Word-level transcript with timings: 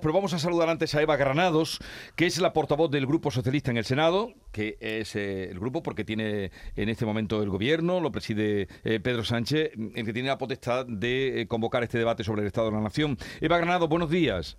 Pero 0.00 0.12
vamos 0.12 0.34
a 0.34 0.40
saludar 0.40 0.68
antes 0.68 0.92
a 0.96 1.02
Eva 1.02 1.14
Granados, 1.14 1.78
que 2.16 2.26
es 2.26 2.40
la 2.40 2.52
portavoz 2.52 2.90
del 2.90 3.06
Grupo 3.06 3.30
Socialista 3.30 3.70
en 3.70 3.76
el 3.76 3.84
Senado, 3.84 4.32
que 4.50 4.76
es 4.80 5.14
eh, 5.14 5.48
el 5.48 5.60
grupo 5.60 5.84
porque 5.84 6.04
tiene 6.04 6.50
en 6.74 6.88
este 6.88 7.06
momento 7.06 7.40
el 7.40 7.48
gobierno, 7.48 8.00
lo 8.00 8.10
preside 8.10 8.66
eh, 8.82 8.98
Pedro 8.98 9.22
Sánchez, 9.22 9.70
el 9.94 10.04
que 10.04 10.12
tiene 10.12 10.30
la 10.30 10.36
potestad 10.36 10.84
de 10.84 11.42
eh, 11.42 11.46
convocar 11.46 11.84
este 11.84 11.96
debate 11.96 12.24
sobre 12.24 12.40
el 12.40 12.48
Estado 12.48 12.70
de 12.70 12.72
la 12.72 12.80
Nación. 12.80 13.16
Eva 13.40 13.56
Granados, 13.58 13.88
buenos 13.88 14.10
días. 14.10 14.58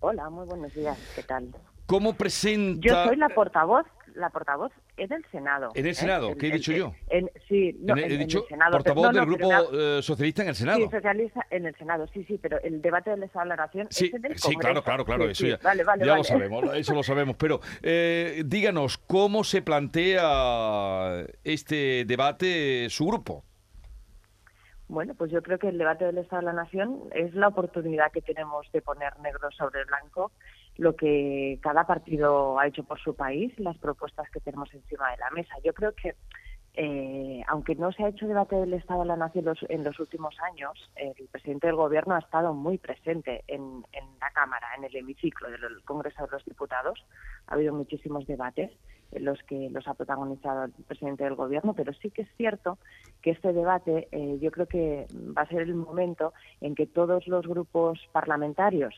Hola, 0.00 0.28
muy 0.28 0.44
buenos 0.44 0.74
días. 0.74 0.98
¿Qué 1.16 1.22
tal? 1.22 1.48
¿Cómo 1.86 2.12
presenta...? 2.12 2.86
Yo 2.86 3.04
soy 3.04 3.16
la 3.16 3.30
portavoz 3.30 3.86
la 4.18 4.30
portavoz 4.30 4.72
es 4.96 5.08
del 5.08 5.24
Senado. 5.30 5.70
¿En 5.74 5.86
el 5.86 5.94
Senado? 5.94 6.36
¿Qué 6.36 6.48
he 6.48 6.52
dicho 6.52 6.72
yo? 6.72 6.92
sí, 7.48 7.76
no, 7.80 7.96
he 7.96 8.12
en, 8.12 8.18
dicho 8.18 8.42
el 8.42 8.48
Senado. 8.48 8.72
portavoz 8.72 9.12
del 9.12 9.26
Grupo 9.26 9.50
eh, 9.72 10.02
Socialista 10.02 10.42
en 10.42 10.48
el 10.48 10.54
Senado. 10.54 10.78
Sí, 10.78 10.88
socialista 10.90 11.46
en 11.50 11.66
el 11.66 11.74
Senado, 11.76 12.06
sí, 12.12 12.24
sí, 12.24 12.38
pero 12.40 12.60
el 12.62 12.82
debate 12.82 13.10
del 13.10 13.22
Estado 13.22 13.44
de 13.44 13.48
la 13.50 13.56
Nación 13.56 13.86
sí, 13.90 14.06
es 14.06 14.14
en 14.14 14.24
el 14.26 14.38
Sí, 14.38 14.54
claro, 14.56 14.82
claro, 14.82 15.04
claro, 15.04 15.24
sí, 15.26 15.30
eso 15.30 15.44
sí, 15.44 15.50
ya, 15.50 15.58
vale, 15.62 15.84
vale, 15.84 16.04
ya 16.04 16.12
vale. 16.12 16.20
lo 16.20 16.24
sabemos, 16.24 16.76
eso 16.76 16.94
lo 16.94 17.02
sabemos. 17.02 17.36
Pero 17.36 17.60
eh, 17.82 18.42
díganos, 18.44 18.98
¿cómo 18.98 19.44
se 19.44 19.62
plantea 19.62 21.24
este 21.44 22.04
debate 22.04 22.88
su 22.90 23.06
grupo? 23.06 23.44
Bueno, 24.88 25.14
pues 25.14 25.30
yo 25.30 25.42
creo 25.42 25.58
que 25.58 25.68
el 25.68 25.76
debate 25.76 26.06
del 26.06 26.18
Estado 26.18 26.40
de 26.40 26.46
la 26.46 26.52
Nación 26.54 27.00
es 27.14 27.34
la 27.34 27.48
oportunidad 27.48 28.10
que 28.10 28.22
tenemos 28.22 28.66
de 28.72 28.80
poner 28.80 29.18
negro 29.20 29.50
sobre 29.50 29.84
blanco 29.84 30.32
lo 30.78 30.94
que 30.94 31.58
cada 31.60 31.86
partido 31.86 32.58
ha 32.58 32.66
hecho 32.68 32.84
por 32.84 33.00
su 33.00 33.14
país, 33.14 33.52
las 33.58 33.76
propuestas 33.78 34.30
que 34.30 34.40
tenemos 34.40 34.72
encima 34.72 35.10
de 35.10 35.16
la 35.18 35.30
mesa. 35.30 35.54
Yo 35.64 35.74
creo 35.74 35.92
que, 35.92 36.14
eh, 36.74 37.42
aunque 37.48 37.74
no 37.74 37.90
se 37.90 38.04
ha 38.04 38.08
hecho 38.08 38.28
debate 38.28 38.54
del 38.54 38.72
Estado 38.74 39.00
de 39.00 39.08
la 39.08 39.16
Nación 39.16 39.44
en 39.68 39.84
los 39.84 39.98
últimos 39.98 40.36
años, 40.40 40.90
el 40.94 41.26
presidente 41.32 41.66
del 41.66 41.74
Gobierno 41.74 42.14
ha 42.14 42.20
estado 42.20 42.54
muy 42.54 42.78
presente 42.78 43.42
en, 43.48 43.84
en 43.92 44.04
la 44.20 44.30
Cámara, 44.30 44.68
en 44.78 44.84
el 44.84 44.94
hemiciclo 44.94 45.50
del 45.50 45.82
Congreso 45.84 46.24
de 46.24 46.30
los 46.30 46.44
Diputados. 46.44 47.04
Ha 47.48 47.54
habido 47.54 47.74
muchísimos 47.74 48.24
debates 48.28 48.70
en 49.10 49.24
los 49.24 49.42
que 49.44 49.70
los 49.70 49.88
ha 49.88 49.94
protagonizado 49.94 50.64
el 50.64 50.72
presidente 50.86 51.24
del 51.24 51.34
Gobierno, 51.34 51.74
pero 51.74 51.92
sí 51.94 52.10
que 52.10 52.22
es 52.22 52.28
cierto 52.36 52.78
que 53.20 53.30
este 53.30 53.52
debate 53.52 54.06
eh, 54.12 54.38
yo 54.40 54.52
creo 54.52 54.66
que 54.66 55.08
va 55.36 55.42
a 55.42 55.48
ser 55.48 55.62
el 55.62 55.74
momento 55.74 56.32
en 56.60 56.76
que 56.76 56.86
todos 56.86 57.26
los 57.26 57.48
grupos 57.48 57.98
parlamentarios 58.12 58.94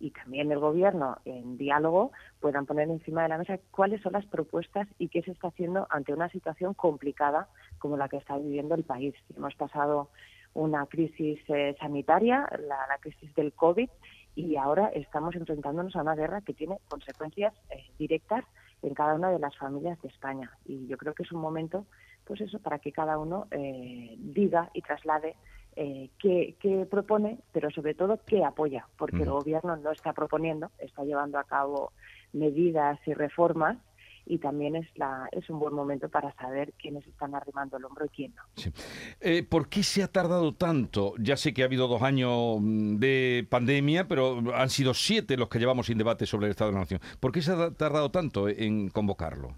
y 0.00 0.10
también 0.10 0.50
el 0.52 0.58
Gobierno 0.58 1.18
en 1.24 1.56
diálogo 1.56 2.12
puedan 2.40 2.66
poner 2.66 2.88
encima 2.88 3.22
de 3.22 3.28
la 3.28 3.38
mesa 3.38 3.58
cuáles 3.70 4.00
son 4.02 4.12
las 4.12 4.26
propuestas 4.26 4.86
y 4.98 5.08
qué 5.08 5.22
se 5.22 5.32
está 5.32 5.48
haciendo 5.48 5.86
ante 5.90 6.12
una 6.12 6.28
situación 6.28 6.74
complicada 6.74 7.48
como 7.78 7.96
la 7.96 8.08
que 8.08 8.18
está 8.18 8.36
viviendo 8.38 8.74
el 8.74 8.84
país. 8.84 9.14
Hemos 9.36 9.54
pasado 9.54 10.10
una 10.54 10.86
crisis 10.86 11.40
eh, 11.48 11.76
sanitaria, 11.78 12.48
la, 12.52 12.86
la, 12.88 12.98
crisis 13.00 13.34
del 13.34 13.52
COVID, 13.52 13.88
y 14.34 14.56
ahora 14.56 14.88
estamos 14.94 15.34
enfrentándonos 15.34 15.94
a 15.96 16.02
una 16.02 16.14
guerra 16.14 16.40
que 16.40 16.54
tiene 16.54 16.78
consecuencias 16.88 17.54
eh, 17.70 17.84
directas 17.98 18.44
en 18.82 18.94
cada 18.94 19.14
una 19.14 19.30
de 19.30 19.38
las 19.38 19.56
familias 19.56 20.00
de 20.02 20.08
España. 20.08 20.50
Y 20.64 20.86
yo 20.86 20.96
creo 20.96 21.14
que 21.14 21.24
es 21.24 21.32
un 21.32 21.40
momento, 21.40 21.86
pues 22.24 22.40
eso, 22.40 22.60
para 22.60 22.78
que 22.78 22.92
cada 22.92 23.18
uno 23.18 23.48
eh, 23.50 24.14
diga 24.18 24.70
y 24.74 24.82
traslade 24.82 25.34
eh, 25.80 26.10
qué, 26.18 26.56
qué, 26.58 26.86
propone, 26.90 27.38
pero 27.52 27.70
sobre 27.70 27.94
todo 27.94 28.18
qué 28.26 28.44
apoya, 28.44 28.88
porque 28.96 29.22
el 29.22 29.30
gobierno 29.30 29.76
no 29.76 29.92
está 29.92 30.12
proponiendo, 30.12 30.72
está 30.80 31.04
llevando 31.04 31.38
a 31.38 31.44
cabo 31.44 31.92
medidas 32.32 32.98
y 33.06 33.14
reformas 33.14 33.78
y 34.26 34.38
también 34.38 34.74
es, 34.74 34.86
la, 34.96 35.28
es 35.30 35.48
un 35.48 35.60
buen 35.60 35.72
momento 35.72 36.08
para 36.08 36.34
saber 36.34 36.72
quiénes 36.74 37.06
están 37.06 37.32
arrimando 37.36 37.76
el 37.76 37.84
hombro 37.84 38.06
y 38.06 38.08
quién 38.08 38.34
no. 38.34 38.42
Sí. 38.56 38.72
Eh, 39.20 39.44
¿Por 39.44 39.68
qué 39.68 39.84
se 39.84 40.02
ha 40.02 40.08
tardado 40.08 40.52
tanto? 40.52 41.14
Ya 41.16 41.36
sé 41.36 41.54
que 41.54 41.62
ha 41.62 41.66
habido 41.66 41.86
dos 41.86 42.02
años 42.02 42.56
mm, 42.60 42.96
de 42.96 43.46
pandemia, 43.48 44.08
pero 44.08 44.42
han 44.56 44.70
sido 44.70 44.94
siete 44.94 45.36
los 45.36 45.48
que 45.48 45.60
llevamos 45.60 45.86
sin 45.86 45.96
debate 45.96 46.26
sobre 46.26 46.46
el 46.46 46.50
Estado 46.50 46.70
de 46.70 46.74
la 46.74 46.80
Nación. 46.80 47.00
¿Por 47.20 47.30
qué 47.30 47.40
se 47.40 47.52
ha 47.52 47.70
tardado 47.70 48.10
tanto 48.10 48.48
en 48.48 48.88
convocarlo? 48.90 49.54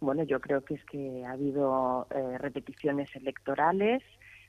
Bueno, 0.00 0.24
yo 0.24 0.38
creo 0.40 0.62
que 0.62 0.74
es 0.74 0.84
que 0.84 1.24
ha 1.24 1.32
habido 1.32 2.06
eh, 2.14 2.36
repeticiones 2.36 3.08
electorales, 3.16 4.02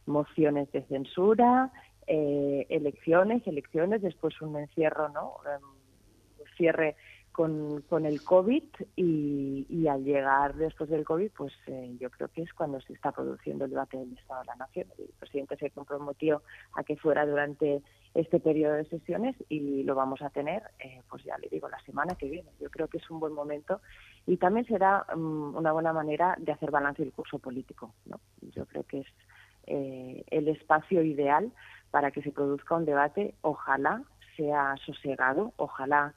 mociones 0.06 0.72
de 0.72 0.84
censura, 0.84 1.72
eh, 2.08 2.66
elecciones, 2.70 3.46
elecciones, 3.48 4.02
después 4.02 4.40
un 4.42 4.58
encierro, 4.58 5.10
¿no? 5.10 5.38
Um, 5.46 5.76
cierre 6.58 6.96
con, 7.36 8.06
el 8.06 8.24
COVID 8.24 8.64
y, 8.96 9.88
al 9.88 10.06
llegar 10.06 10.56
después 10.56 10.90
del 10.90 11.04
COVID, 11.04 11.32
pues 11.36 11.52
eh, 11.68 11.94
yo 12.00 12.10
creo 12.10 12.30
que 12.30 12.44
es 12.44 12.54
cuando 12.54 12.80
se 12.80 12.94
está 12.94 13.12
produciendo 13.12 13.66
el 13.66 13.72
debate 13.72 13.98
del 13.98 14.14
Estado 14.14 14.40
de 14.40 14.46
la 14.46 14.56
Nación. 14.56 14.88
El 14.98 15.10
presidente 15.20 15.58
se 15.58 15.70
comprometió 15.72 16.44
a 16.76 16.84
que 16.86 16.96
fuera 16.96 17.26
durante 17.26 17.82
este 18.14 18.40
periodo 18.40 18.76
de 18.76 18.86
sesiones 18.86 19.36
y 19.50 19.84
lo 19.84 19.96
vamos 19.96 20.22
a 20.22 20.30
tener, 20.30 20.64
eh, 20.80 21.02
pues 21.10 21.26
ya 21.26 21.38
le 21.38 21.50
digo, 21.50 21.68
la 21.68 21.80
semana 21.82 22.16
que 22.16 22.30
viene. 22.30 22.50
Yo 22.62 22.70
creo 22.70 22.88
que 22.88 23.00
es 23.00 23.10
un 23.12 23.20
buen 23.20 23.34
momento 23.34 23.82
y 24.26 24.38
también 24.38 24.66
será 24.66 25.06
um, 25.14 25.54
una 25.58 25.74
buena 25.74 25.92
manera 25.92 26.36
de 26.40 26.54
hacer 26.54 26.72
balance 26.72 27.04
del 27.04 27.12
curso 27.12 27.38
político. 27.40 27.94
¿no? 28.06 28.22
Yo 28.56 28.66
creo 28.66 28.84
que 28.84 29.00
es 29.00 29.08
eh, 29.68 30.24
el 30.30 30.48
espacio 30.48 31.04
ideal 31.04 31.52
para 31.92 32.12
que 32.12 32.22
se 32.22 32.32
produzca 32.32 32.76
un 32.76 32.86
debate, 32.86 33.36
ojalá 33.42 34.04
sea 34.36 34.76
sosegado, 34.86 35.54
ojalá 35.58 36.14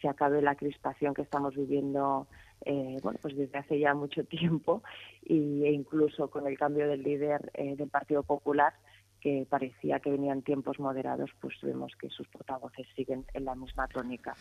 se 0.00 0.08
acabe 0.08 0.42
la 0.42 0.56
crispación 0.56 1.14
que 1.14 1.22
estamos 1.22 1.54
viviendo 1.54 2.26
eh, 2.64 2.98
bueno 3.02 3.18
pues 3.20 3.36
desde 3.36 3.58
hace 3.58 3.78
ya 3.78 3.94
mucho 3.94 4.24
tiempo 4.38 4.82
y, 5.24 5.64
e 5.64 5.72
incluso 5.72 6.28
con 6.30 6.46
el 6.46 6.58
cambio 6.58 6.88
del 6.88 7.02
líder 7.02 7.50
eh, 7.54 7.76
del 7.76 7.88
Partido 7.88 8.22
Popular 8.22 8.74
que 9.22 9.46
parecía 9.48 10.00
que 10.00 10.10
venían 10.10 10.42
tiempos 10.42 10.80
moderados, 10.80 11.30
pues 11.40 11.54
vemos 11.62 11.92
que 11.98 12.08
sus 12.10 12.26
portavoces 12.28 12.86
siguen 12.96 13.24
en 13.32 13.44
la 13.44 13.54
misma 13.54 13.86
tónica 13.86 14.34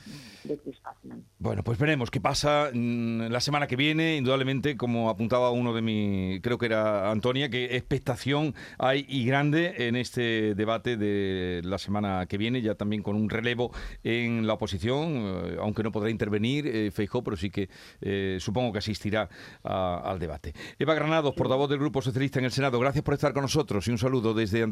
de 0.43 0.57
crispación. 0.57 1.23
Bueno, 1.39 1.63
pues 1.63 1.77
veremos 1.77 2.09
qué 2.09 2.19
pasa 2.19 2.71
la 2.73 3.39
semana 3.39 3.67
que 3.67 3.75
viene. 3.75 4.17
Indudablemente, 4.17 4.75
como 4.75 5.09
apuntaba 5.09 5.51
uno 5.51 5.73
de 5.73 5.81
mi, 5.81 6.39
creo 6.41 6.57
que 6.57 6.65
era 6.65 7.11
Antonia, 7.11 7.49
que 7.49 7.75
expectación 7.75 8.55
hay 8.79 9.05
y 9.07 9.25
grande 9.25 9.87
en 9.87 9.95
este 9.95 10.55
debate 10.55 10.97
de 10.97 11.61
la 11.63 11.77
semana 11.77 12.25
que 12.25 12.37
viene, 12.37 12.61
ya 12.61 12.75
también 12.75 13.03
con 13.03 13.15
un 13.15 13.29
relevo 13.29 13.71
en 14.03 14.47
la 14.47 14.53
oposición, 14.53 15.57
aunque 15.59 15.83
no 15.83 15.91
podrá 15.91 16.09
intervenir 16.09 16.65
eh, 16.65 16.91
Feijó, 16.91 17.23
pero 17.23 17.37
sí 17.37 17.51
que 17.51 17.69
eh, 18.01 18.37
supongo 18.39 18.71
que 18.71 18.79
asistirá 18.79 19.29
a, 19.63 20.01
al 20.03 20.17
debate. 20.17 20.53
Eva 20.79 20.95
Granados, 20.95 21.35
portavoz 21.35 21.69
del 21.69 21.79
Grupo 21.79 22.01
Socialista 22.01 22.39
en 22.39 22.45
el 22.45 22.51
Senado, 22.51 22.79
gracias 22.79 23.03
por 23.03 23.13
estar 23.13 23.33
con 23.33 23.43
nosotros 23.43 23.87
y 23.87 23.91
un 23.91 23.99
saludo 23.99 24.33
desde 24.33 24.63
Andalucía. 24.63 24.70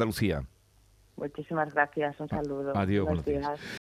Muchísimas 1.15 1.73
gracias, 1.73 2.19
un 2.19 2.29
saludo. 2.29 2.71
Adiós, 2.75 3.05
buenos 3.05 3.25
días. 3.25 3.59